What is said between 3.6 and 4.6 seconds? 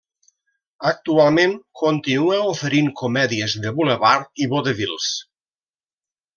de bulevard i